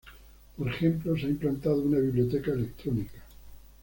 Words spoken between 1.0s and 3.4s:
se ha implantado una biblioteca electrónica.